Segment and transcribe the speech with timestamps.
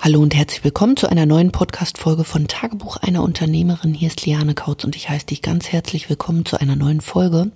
[0.00, 3.94] Hallo und herzlich willkommen zu einer neuen Podcast-Folge von Tagebuch einer Unternehmerin.
[3.94, 7.50] Hier ist Liane Kautz und ich heiße dich ganz herzlich willkommen zu einer neuen Folge.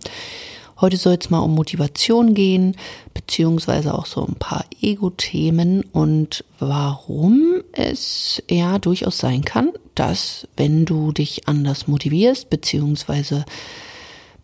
[0.80, 2.76] Heute soll es mal um Motivation gehen,
[3.14, 10.84] beziehungsweise auch so ein paar Ego-Themen und warum es ja durchaus sein kann, dass wenn
[10.84, 13.44] du dich anders motivierst, beziehungsweise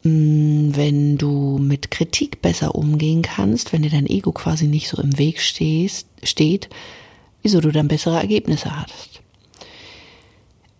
[0.05, 5.03] mm, wenn du mit Kritik besser umgehen kannst, wenn dir dein Ego quasi nicht so
[5.03, 6.69] im Weg stehst, steht,
[7.49, 9.23] wieso du dann bessere Ergebnisse hattest.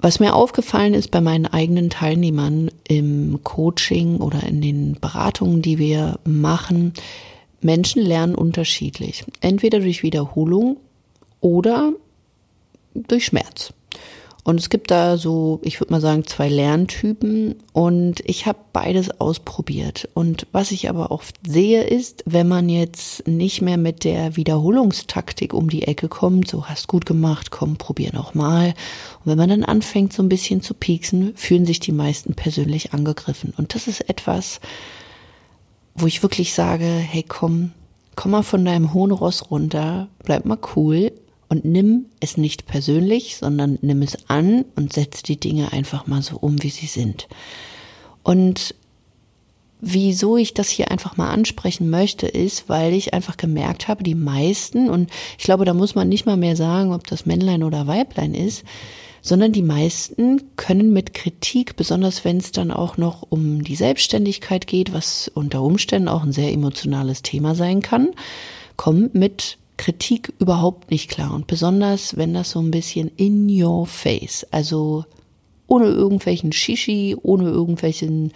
[0.01, 5.79] Was mir aufgefallen ist bei meinen eigenen Teilnehmern im Coaching oder in den Beratungen, die
[5.79, 6.93] wir machen,
[7.63, 9.25] Menschen lernen unterschiedlich.
[9.41, 10.77] Entweder durch Wiederholung
[11.41, 11.95] oder
[12.95, 13.73] durch Schmerz.
[14.49, 19.21] Und es gibt da so, ich würde mal sagen, zwei Lerntypen und ich habe beides
[19.21, 20.09] ausprobiert.
[20.15, 25.53] Und was ich aber oft sehe, ist, wenn man jetzt nicht mehr mit der Wiederholungstaktik
[25.53, 28.69] um die Ecke kommt, so hast gut gemacht, komm, probier nochmal.
[28.69, 32.95] Und wenn man dann anfängt, so ein bisschen zu pieksen, fühlen sich die meisten persönlich
[32.95, 33.53] angegriffen.
[33.55, 34.61] Und das ist etwas,
[35.95, 37.73] wo ich wirklich sage, hey, komm,
[38.17, 41.13] komm mal von deinem hohen Ross runter, bleib mal cool
[41.49, 46.23] und nimm es nicht persönlich, sondern nimm es an und setz die Dinge einfach mal
[46.23, 47.29] so um, wie sie sind.
[48.23, 48.75] Und
[49.81, 54.15] wieso ich das hier einfach mal ansprechen möchte, ist, weil ich einfach gemerkt habe, die
[54.15, 57.87] meisten, und ich glaube, da muss man nicht mal mehr sagen, ob das Männlein oder
[57.87, 58.65] Weiblein ist,
[59.23, 64.67] sondern die meisten können mit Kritik, besonders wenn es dann auch noch um die Selbstständigkeit
[64.67, 68.11] geht, was unter Umständen auch ein sehr emotionales Thema sein kann,
[68.77, 71.33] kommen mit Kritik überhaupt nicht klar.
[71.33, 75.07] Und besonders, wenn das so ein bisschen in your face, also
[75.67, 78.33] ohne irgendwelchen Shishi, ohne irgendwelchen,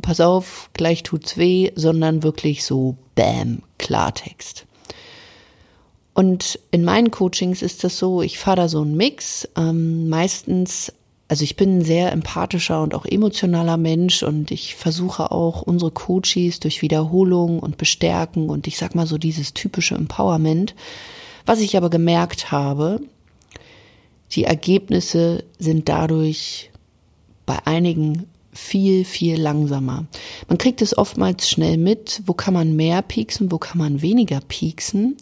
[0.00, 4.66] pass auf, gleich tut's weh, sondern wirklich so Bam, Klartext.
[6.14, 9.48] Und in meinen Coachings ist das so, ich fahre da so einen Mix.
[9.56, 10.92] Ähm, meistens
[11.28, 15.90] also ich bin ein sehr empathischer und auch emotionaler Mensch und ich versuche auch unsere
[15.90, 20.74] Coaches durch Wiederholung und Bestärken und ich sag mal so dieses typische Empowerment.
[21.44, 23.00] Was ich aber gemerkt habe,
[24.32, 26.70] die Ergebnisse sind dadurch
[27.44, 30.06] bei einigen viel, viel langsamer.
[30.48, 34.40] Man kriegt es oftmals schnell mit, wo kann man mehr pieksen, wo kann man weniger
[34.40, 35.16] pieksen.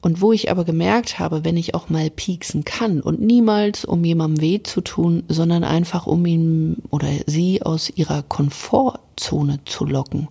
[0.00, 4.04] Und wo ich aber gemerkt habe, wenn ich auch mal pieksen kann und niemals um
[4.04, 10.28] jemandem weh zu tun, sondern einfach um ihn oder sie aus ihrer Komfortzone zu locken,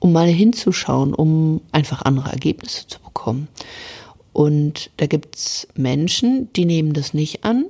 [0.00, 3.48] um mal hinzuschauen, um einfach andere Ergebnisse zu bekommen.
[4.34, 7.64] Und da gibt's Menschen, die nehmen das nicht an.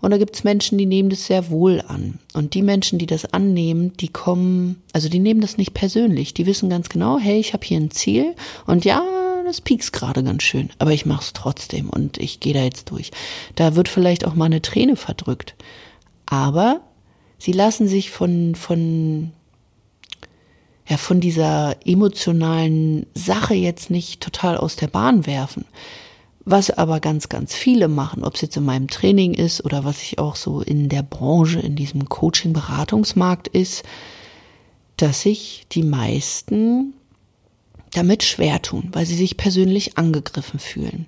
[0.00, 2.18] Und da gibt's Menschen, die nehmen das sehr wohl an.
[2.34, 6.34] Und die Menschen, die das annehmen, die kommen, also die nehmen das nicht persönlich.
[6.34, 8.34] Die wissen ganz genau, hey, ich habe hier ein Ziel.
[8.66, 9.02] Und ja,
[9.44, 13.10] das piekst gerade ganz schön, aber ich mach's trotzdem und ich gehe da jetzt durch.
[13.54, 15.54] Da wird vielleicht auch mal eine Träne verdrückt.
[16.26, 16.80] Aber
[17.38, 19.32] sie lassen sich von, von,
[20.88, 25.64] ja, von dieser emotionalen Sache jetzt nicht total aus der Bahn werfen.
[26.46, 30.02] Was aber ganz, ganz viele machen, ob es jetzt in meinem Training ist oder was
[30.02, 33.82] ich auch so in der Branche, in diesem Coaching-Beratungsmarkt ist,
[34.98, 36.94] dass sich die meisten
[37.96, 41.06] damit schwer tun, weil sie sich persönlich angegriffen fühlen.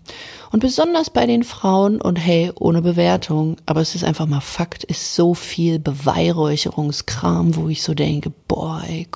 [0.50, 4.84] Und besonders bei den Frauen, und hey, ohne Bewertung, aber es ist einfach mal Fakt,
[4.84, 9.06] ist so viel Beweihräucherungskram, wo ich so denke, boah, ey,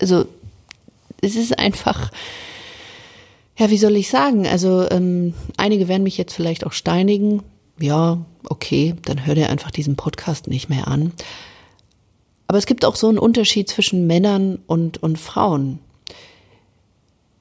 [0.00, 0.26] also
[1.20, 2.10] es ist einfach,
[3.56, 4.46] ja, wie soll ich sagen?
[4.46, 7.42] Also ähm, einige werden mich jetzt vielleicht auch steinigen.
[7.78, 11.12] Ja, okay, dann hör dir einfach diesen Podcast nicht mehr an.
[12.46, 15.78] Aber es gibt auch so einen Unterschied zwischen Männern und, und Frauen.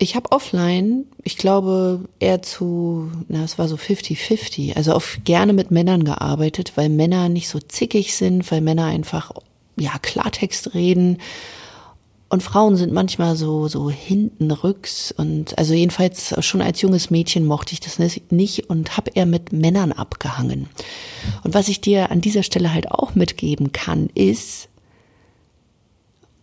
[0.02, 5.52] Ich habe offline, ich glaube eher zu, na, es war so 50-50, also oft gerne
[5.52, 9.34] mit Männern gearbeitet, weil Männer nicht so zickig sind, weil Männer einfach,
[9.78, 11.18] ja, Klartext reden.
[12.30, 17.46] Und Frauen sind manchmal so, so hinten rücks und also jedenfalls schon als junges Mädchen
[17.46, 20.70] mochte ich das nicht und habe eher mit Männern abgehangen.
[21.44, 24.70] Und was ich dir an dieser Stelle halt auch mitgeben kann, ist,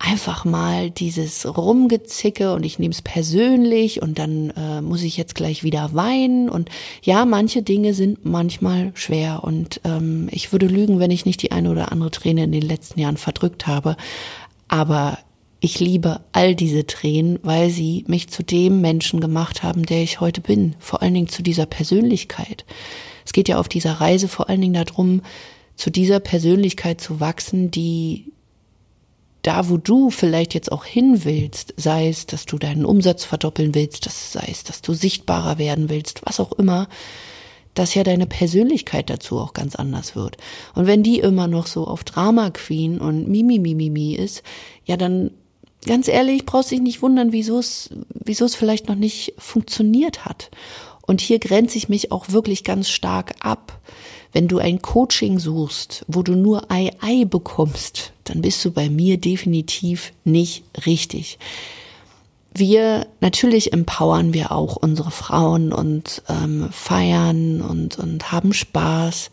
[0.06, 5.34] einfach mal dieses Rumgezicke und ich nehme es persönlich und dann äh, muss ich jetzt
[5.34, 6.48] gleich wieder weinen.
[6.48, 6.70] Und
[7.02, 9.42] ja, manche Dinge sind manchmal schwer.
[9.42, 12.62] Und ähm, ich würde lügen, wenn ich nicht die eine oder andere Träne in den
[12.62, 13.96] letzten Jahren verdrückt habe,
[14.68, 15.18] aber
[15.58, 20.20] ich liebe all diese Tränen, weil sie mich zu dem Menschen gemacht haben, der ich
[20.20, 22.64] heute bin, vor allen Dingen zu dieser Persönlichkeit.
[23.24, 25.22] Es geht ja auf dieser Reise vor allen Dingen darum,
[25.74, 28.32] zu dieser Persönlichkeit zu wachsen, die
[29.46, 33.74] da, wo du vielleicht jetzt auch hin willst, sei es, dass du deinen Umsatz verdoppeln
[33.74, 36.88] willst, das sei es, dass du sichtbarer werden willst, was auch immer,
[37.74, 40.38] dass ja deine Persönlichkeit dazu auch ganz anders wird.
[40.74, 44.42] Und wenn die immer noch so auf Drama Queen und Mimi Mimi Mimi ist,
[44.84, 45.30] ja dann
[45.86, 50.50] ganz ehrlich, brauchst dich nicht wundern, wieso es wieso es vielleicht noch nicht funktioniert hat.
[51.02, 53.80] Und hier grenze ich mich auch wirklich ganz stark ab.
[54.36, 58.90] Wenn du ein Coaching suchst, wo du nur Ei Ei bekommst, dann bist du bei
[58.90, 61.38] mir definitiv nicht richtig.
[62.52, 69.30] Wir natürlich empowern wir auch unsere Frauen und ähm, feiern und und haben Spaß.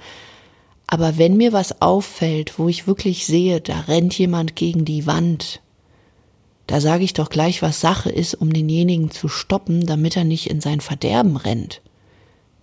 [0.87, 5.59] Aber wenn mir was auffällt, wo ich wirklich sehe, da rennt jemand gegen die Wand,
[6.65, 10.49] da sage ich doch gleich, was Sache ist, um denjenigen zu stoppen, damit er nicht
[10.49, 11.81] in sein Verderben rennt.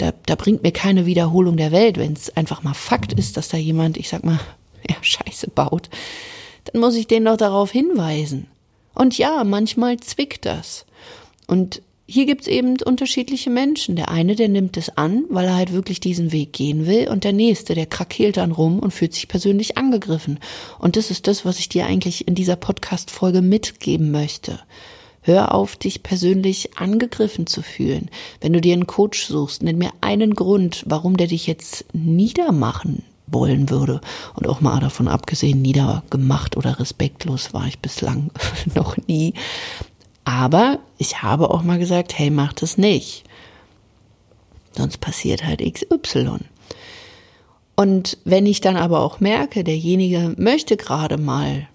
[0.01, 3.49] Da, da bringt mir keine Wiederholung der Welt, wenn es einfach mal Fakt ist, dass
[3.49, 4.41] da jemand, ich sag mal,
[4.89, 5.91] ja, Scheiße baut,
[6.65, 8.47] dann muss ich den doch darauf hinweisen.
[8.95, 10.87] Und ja, manchmal zwickt das.
[11.47, 13.95] Und hier gibt's eben unterschiedliche Menschen.
[13.95, 17.23] Der eine, der nimmt es an, weil er halt wirklich diesen Weg gehen will, und
[17.23, 20.41] der nächste, der krakeelt dann rum und fühlt sich persönlich angegriffen.
[20.79, 24.59] Und das ist das, was ich dir eigentlich in dieser Podcast-Folge mitgeben möchte.
[25.31, 28.11] Hör auf, dich persönlich angegriffen zu fühlen.
[28.41, 33.05] Wenn du dir einen Coach suchst, nenn mir einen Grund, warum der dich jetzt niedermachen
[33.29, 34.01] wollen würde.
[34.35, 38.33] Und auch mal davon abgesehen, niedergemacht oder respektlos war ich bislang
[38.75, 39.35] noch nie.
[40.25, 43.23] Aber ich habe auch mal gesagt, hey, mach das nicht.
[44.73, 46.41] Sonst passiert halt XY.
[47.77, 51.69] Und wenn ich dann aber auch merke, derjenige möchte gerade mal,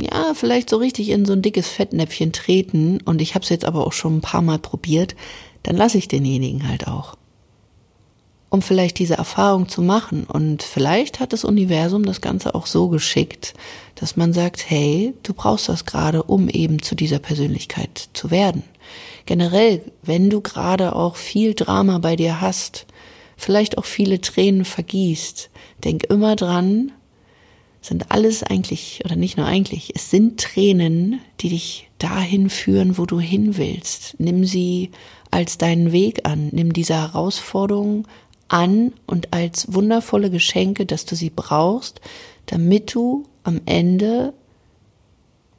[0.00, 3.64] ja, vielleicht so richtig in so ein dickes Fettnäpfchen treten und ich habe es jetzt
[3.64, 5.14] aber auch schon ein paar Mal probiert,
[5.62, 7.16] dann lasse ich denjenigen halt auch
[8.50, 10.24] um vielleicht diese Erfahrung zu machen.
[10.24, 13.54] Und vielleicht hat das Universum das Ganze auch so geschickt,
[13.94, 18.64] dass man sagt, hey, du brauchst das gerade, um eben zu dieser Persönlichkeit zu werden.
[19.24, 22.86] Generell, wenn du gerade auch viel Drama bei dir hast,
[23.36, 25.48] vielleicht auch viele Tränen vergießt,
[25.84, 26.92] denk immer dran,
[27.80, 33.06] sind alles eigentlich, oder nicht nur eigentlich, es sind Tränen, die dich dahin führen, wo
[33.06, 34.16] du hin willst.
[34.18, 34.90] Nimm sie
[35.30, 36.48] als deinen Weg an.
[36.52, 38.06] Nimm diese Herausforderung
[38.48, 42.00] an und als wundervolle Geschenke, dass du sie brauchst,
[42.46, 44.34] damit du am Ende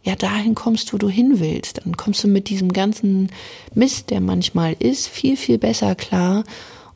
[0.04, 1.82] ja dahin kommst, wo du hin willst.
[1.86, 3.30] Dann kommst du mit diesem ganzen
[3.74, 6.44] Mist, der manchmal ist, viel, viel besser klar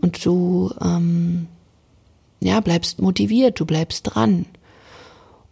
[0.01, 1.47] und du ähm,
[2.41, 4.45] ja, bleibst motiviert, du bleibst dran.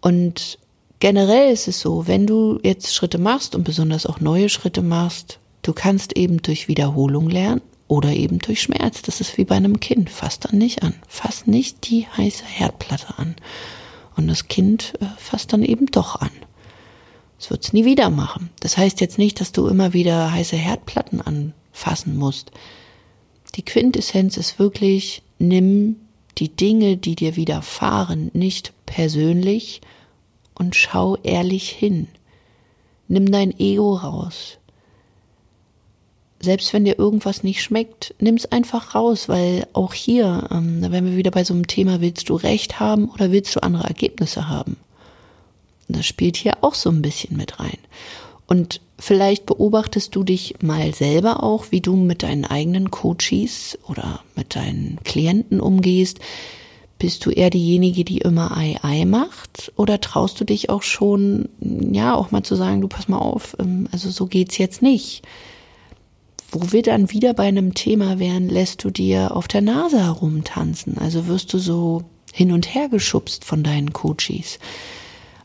[0.03, 0.59] Und
[1.00, 5.39] generell ist es so, wenn du jetzt Schritte machst und besonders auch neue Schritte machst,
[5.61, 9.01] du kannst eben durch Wiederholung lernen oder eben durch Schmerz.
[9.01, 10.09] Das ist wie bei einem Kind.
[10.09, 10.94] Fass dann nicht an.
[11.07, 13.38] Fass nicht die heiße Herdplatte an.
[14.17, 16.31] Und das Kind äh, fasst dann eben doch an.
[17.39, 18.49] Das wird es nie wieder machen.
[18.59, 22.51] Das heißt jetzt nicht, dass du immer wieder heiße Herdplatten anfassen musst.
[23.56, 25.95] Die Quintessenz ist wirklich, nimm
[26.38, 29.81] die Dinge, die dir widerfahren, nicht persönlich
[30.55, 32.07] und schau ehrlich hin.
[33.07, 34.57] Nimm dein Ego raus
[36.44, 40.91] selbst wenn dir irgendwas nicht schmeckt, nimm es einfach raus, weil auch hier, ähm, da
[40.91, 43.85] wären wir wieder bei so einem Thema, willst du Recht haben oder willst du andere
[43.85, 44.77] Ergebnisse haben?
[45.89, 47.77] das spielt hier auch so ein bisschen mit rein.
[48.47, 54.21] Und vielleicht beobachtest du dich mal selber auch, wie du mit deinen eigenen Coaches oder
[54.35, 56.19] mit deinen Klienten umgehst.
[57.04, 59.74] Bist du eher diejenige, die immer Ei Ei macht?
[59.76, 63.57] Oder traust du dich auch schon, ja, auch mal zu sagen, du pass mal auf,
[63.60, 65.22] ähm, also so geht's jetzt nicht
[66.54, 70.98] wo wir dann wieder bei einem Thema wären, lässt du dir auf der Nase herumtanzen.
[70.98, 74.60] Also wirst du so hin und her geschubst von deinen Coaches.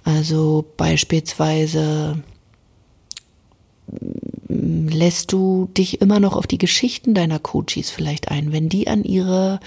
[0.04, 2.22] Also beispielsweise
[4.48, 8.86] mm, lässt du dich immer noch auf die Geschichten deiner Coaches vielleicht ein, wenn die
[8.86, 9.60] an ihre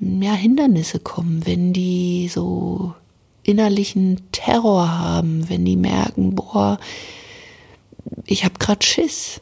[0.00, 2.94] ja, Hindernisse kommen, wenn die so
[3.42, 6.78] innerlichen Terror haben, wenn die merken, boah,
[8.26, 9.40] ich habe grad Schiss,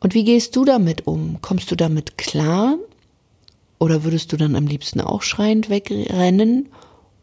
[0.00, 1.38] und wie gehst du damit um?
[1.42, 2.76] Kommst du damit klar?
[3.78, 6.68] Oder würdest du dann am liebsten auch schreiend wegrennen?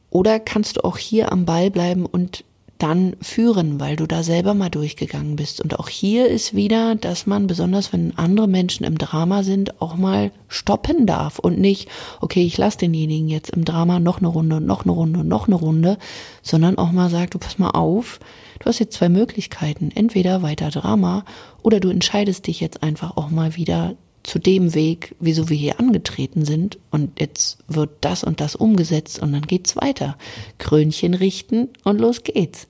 [0.09, 2.43] Oder kannst du auch hier am Ball bleiben und
[2.77, 5.61] dann führen, weil du da selber mal durchgegangen bist.
[5.61, 9.95] Und auch hier ist wieder, dass man, besonders wenn andere Menschen im Drama sind, auch
[9.95, 11.87] mal stoppen darf und nicht,
[12.19, 15.27] okay, ich lasse denjenigen jetzt im Drama noch eine Runde und noch eine Runde und
[15.27, 15.97] noch eine Runde,
[16.41, 18.19] sondern auch mal sagt, du pass mal auf,
[18.59, 21.23] du hast jetzt zwei Möglichkeiten, entweder weiter Drama
[21.61, 25.79] oder du entscheidest dich jetzt einfach auch mal wieder zu dem Weg, wieso wir hier
[25.79, 30.17] angetreten sind und jetzt wird das und das umgesetzt und dann geht's weiter.
[30.57, 32.67] Krönchen richten und los geht's.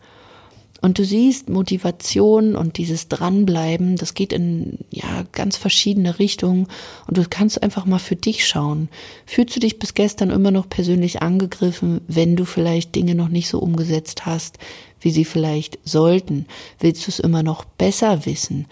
[0.82, 6.68] Und du siehst, Motivation und dieses Dranbleiben, das geht in ja ganz verschiedene Richtungen
[7.08, 8.90] und du kannst einfach mal für dich schauen.
[9.26, 13.48] Fühlst du dich bis gestern immer noch persönlich angegriffen, wenn du vielleicht Dinge noch nicht
[13.48, 14.60] so umgesetzt hast,
[15.06, 16.48] wie sie vielleicht sollten?
[16.80, 18.66] Willst du es immer noch besser wissen?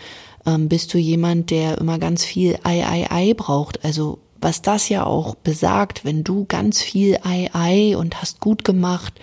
[0.46, 3.86] Ähm, bist du jemand, der immer ganz viel Ei, Ei, Ei braucht?
[3.86, 8.66] Also was das ja auch besagt, wenn du ganz viel Ei, Ei und hast gut
[8.66, 9.14] gemacht,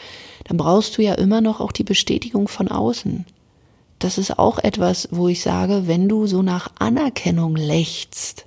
[0.45, 3.27] dann brauchst du ja immer noch auch die Bestätigung von außen.
[3.99, 8.47] Das ist auch etwas, wo ich sage, wenn du so nach Anerkennung lächst,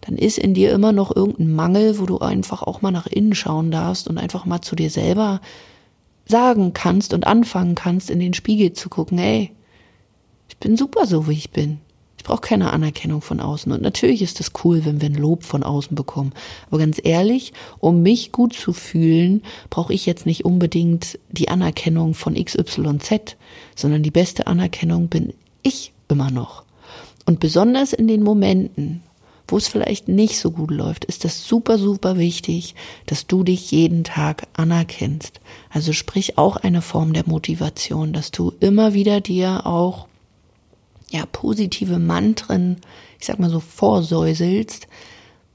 [0.00, 3.34] dann ist in dir immer noch irgendein Mangel, wo du einfach auch mal nach innen
[3.34, 5.40] schauen darfst und einfach mal zu dir selber
[6.30, 9.52] sagen kannst und anfangen kannst, in den Spiegel zu gucken, ey,
[10.48, 11.78] ich bin super so, wie ich bin.
[12.16, 13.72] Ich brauche keine Anerkennung von außen.
[13.72, 16.32] Und natürlich ist es cool, wenn wir ein Lob von außen bekommen.
[16.66, 22.12] Aber ganz ehrlich, um mich gut zu fühlen, brauche ich jetzt nicht unbedingt die Anerkennung
[22.12, 23.36] von XYZ,
[23.74, 25.32] sondern die beste Anerkennung bin
[25.62, 26.64] ich immer noch.
[27.24, 29.02] Und besonders in den Momenten,
[29.50, 32.74] wo es vielleicht nicht so gut läuft, ist das super, super wichtig,
[33.06, 35.40] dass du dich jeden Tag anerkennst.
[35.70, 40.06] Also sprich auch eine Form der Motivation, dass du immer wieder dir auch
[41.10, 42.76] ja, positive Mantren,
[43.18, 44.86] ich sag mal so, vorsäuselst,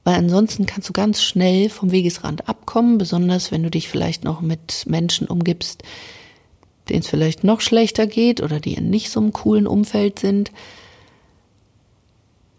[0.04, 4.40] weil ansonsten kannst du ganz schnell vom Wegesrand abkommen, besonders wenn du dich vielleicht noch
[4.40, 5.82] mit Menschen umgibst,
[6.88, 10.52] denen es vielleicht noch schlechter geht oder die in nicht so einem coolen Umfeld sind.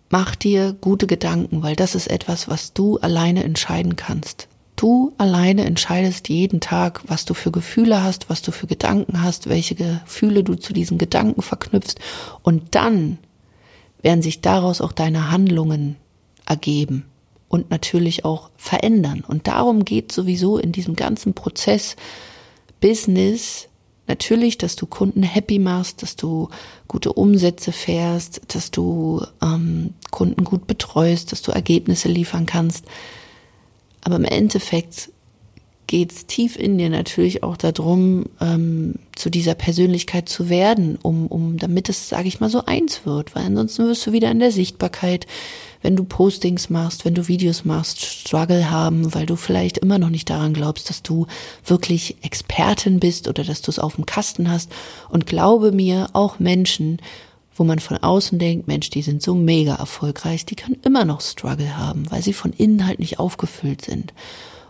[0.09, 4.47] Mach dir gute Gedanken, weil das ist etwas, was du alleine entscheiden kannst.
[4.77, 9.49] Du alleine entscheidest jeden Tag, was du für Gefühle hast, was du für Gedanken hast,
[9.49, 11.95] welche Gefühle du zu diesen Gedanken verknüpfst.
[12.43, 13.17] Und dann
[14.01, 15.97] werden sich daraus auch deine Handlungen
[16.45, 17.05] ergeben
[17.49, 19.23] und natürlich auch verändern.
[19.27, 21.95] Und darum geht sowieso in diesem ganzen Prozess
[22.79, 23.67] Business
[24.07, 26.49] natürlich, dass du Kunden happy machst, dass du
[26.87, 32.85] gute Umsätze fährst, dass du ähm, Kunden gut betreust, dass du Ergebnisse liefern kannst.
[34.03, 35.09] Aber im Endeffekt
[35.87, 41.27] geht es tief in dir natürlich auch darum, ähm, zu dieser Persönlichkeit zu werden, um,
[41.27, 44.39] um damit es, sage ich mal, so eins wird, weil ansonsten wirst du wieder in
[44.39, 45.25] der Sichtbarkeit,
[45.81, 50.09] wenn du Postings machst, wenn du Videos machst, Struggle haben, weil du vielleicht immer noch
[50.09, 51.27] nicht daran glaubst, dass du
[51.65, 54.71] wirklich Expertin bist oder dass du es auf dem Kasten hast.
[55.09, 56.99] Und glaube mir, auch Menschen,
[57.55, 61.21] wo man von außen denkt, Mensch, die sind so mega erfolgreich, die können immer noch
[61.21, 64.13] Struggle haben, weil sie von innen halt nicht aufgefüllt sind.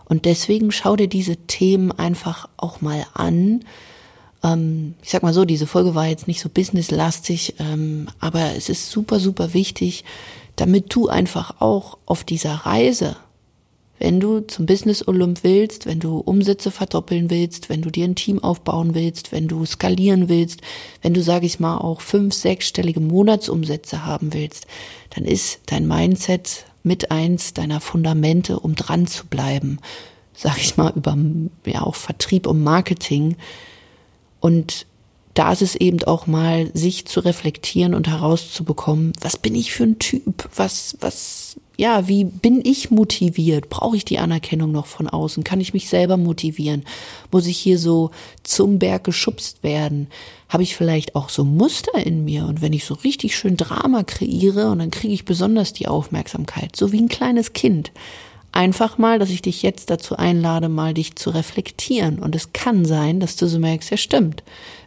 [0.08, 3.64] Und deswegen schau dir diese Themen einfach auch mal an.
[4.42, 8.68] Ähm, ich sag mal so, diese Folge war jetzt nicht so businesslastig, ähm, aber es
[8.68, 10.04] ist super, super wichtig,
[10.56, 13.16] damit du einfach auch auf dieser Reise
[13.98, 18.14] wenn du zum Business Olymp willst, wenn du Umsätze verdoppeln willst, wenn du dir ein
[18.14, 20.60] Team aufbauen willst, wenn du skalieren willst,
[21.02, 24.66] wenn du, sage ich mal, auch fünf, sechsstellige Monatsumsätze haben willst,
[25.10, 29.78] dann ist dein Mindset mit eins deiner Fundamente, um dran zu bleiben,
[30.34, 31.16] sage ich mal, über
[31.66, 33.36] ja auch Vertrieb und Marketing.
[34.40, 34.86] Und
[35.34, 39.84] da ist es eben auch mal, sich zu reflektieren und herauszubekommen, was bin ich für
[39.84, 41.47] ein Typ, was, was
[41.80, 43.68] ja, wie bin ich motiviert?
[43.68, 45.44] Brauche ich die Anerkennung noch von außen?
[45.44, 46.84] Kann ich mich selber motivieren?
[47.30, 48.10] Muss ich hier so
[48.42, 50.08] zum Berg geschubst werden?
[50.48, 52.46] Habe ich vielleicht auch so Muster in mir?
[52.46, 56.74] Und wenn ich so richtig schön Drama kreiere und dann kriege ich besonders die Aufmerksamkeit,
[56.74, 57.92] so wie ein kleines Kind,
[58.58, 62.18] einfach mal, dass ich dich jetzt dazu einlade, mal dich zu reflektieren.
[62.18, 64.42] Und es kann sein, dass du so merkst, ja stimmt.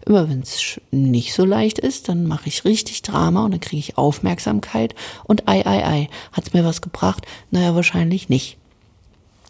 [0.06, 3.80] Immer wenn es nicht so leicht ist, dann mache ich richtig Drama und dann kriege
[3.80, 6.10] ich Aufmerksamkeit und ei, ei, ei.
[6.34, 7.26] Hat's mir was gebracht?
[7.50, 8.58] Naja, wahrscheinlich nicht.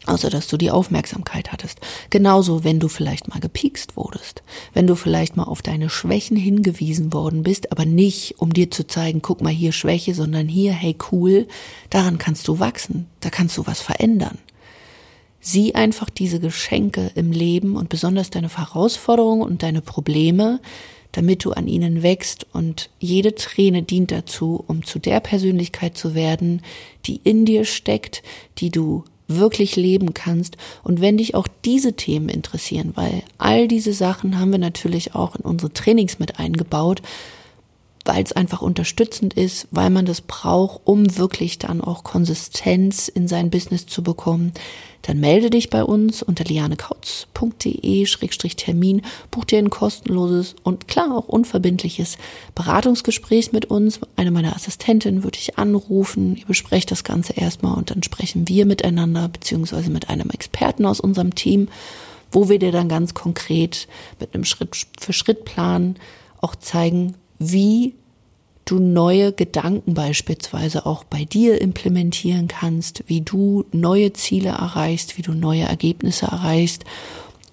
[0.07, 1.79] Außer dass du die Aufmerksamkeit hattest.
[2.09, 4.41] Genauso, wenn du vielleicht mal gepiekst wurdest.
[4.73, 8.87] Wenn du vielleicht mal auf deine Schwächen hingewiesen worden bist, aber nicht, um dir zu
[8.87, 11.47] zeigen, guck mal hier Schwäche, sondern hier, hey cool,
[11.91, 14.39] daran kannst du wachsen, da kannst du was verändern.
[15.39, 20.59] Sieh einfach diese Geschenke im Leben und besonders deine Herausforderungen und deine Probleme,
[21.11, 26.15] damit du an ihnen wächst und jede Träne dient dazu, um zu der Persönlichkeit zu
[26.15, 26.61] werden,
[27.05, 28.23] die in dir steckt,
[28.59, 29.03] die du
[29.37, 34.51] wirklich leben kannst und wenn dich auch diese Themen interessieren, weil all diese Sachen haben
[34.51, 37.01] wir natürlich auch in unsere Trainings mit eingebaut,
[38.05, 43.27] weil es einfach unterstützend ist, weil man das braucht, um wirklich dann auch Konsistenz in
[43.27, 44.53] sein Business zu bekommen,
[45.03, 52.19] dann melde dich bei uns unter lianekautz.de-termin, buch dir ein kostenloses und klar auch unverbindliches
[52.53, 53.99] Beratungsgespräch mit uns.
[54.15, 58.67] Eine meiner Assistentinnen würde dich anrufen, ihr besprecht das Ganze erstmal und dann sprechen wir
[58.67, 61.69] miteinander beziehungsweise mit einem Experten aus unserem Team,
[62.31, 63.87] wo wir dir dann ganz konkret
[64.19, 65.95] mit einem Schritt für Schritt Plan
[66.41, 67.95] auch zeigen, wie
[68.65, 75.23] du neue Gedanken beispielsweise auch bei dir implementieren kannst, wie du neue Ziele erreichst, wie
[75.23, 76.85] du neue Ergebnisse erreichst.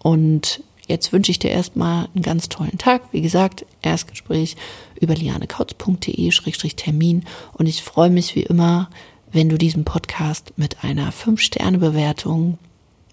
[0.00, 3.04] Und jetzt wünsche ich dir erstmal einen ganz tollen Tag.
[3.12, 4.57] Wie gesagt, Erstgespräch
[5.00, 7.25] über lianekautz.de-termin.
[7.54, 8.90] Und ich freue mich wie immer,
[9.33, 12.59] wenn du diesen Podcast mit einer 5-Sterne-Bewertung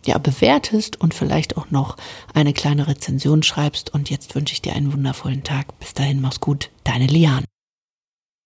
[0.08, 1.98] ja, bewertest und vielleicht auch noch
[2.34, 3.94] eine kleine Rezension schreibst.
[3.94, 5.78] Und jetzt wünsche ich dir einen wundervollen Tag.
[5.80, 6.70] Bis dahin, mach's gut.
[6.84, 7.46] Deine Liane.